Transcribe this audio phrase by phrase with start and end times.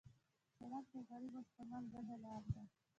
[0.57, 2.61] سړک د غریب او شتمن ګډه لار ده.